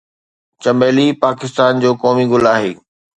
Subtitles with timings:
[0.61, 2.71] چمبلي پاڪستان جو قومي گل آهي